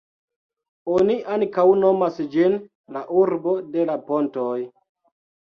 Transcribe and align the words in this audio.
Oni 0.93 1.17
ankaŭ 1.35 1.65
nomas 1.83 2.17
ĝin 2.37 2.57
"La 2.97 3.05
urbo 3.21 3.55
de 3.77 3.87
la 3.91 3.99
pontoj". 4.11 4.57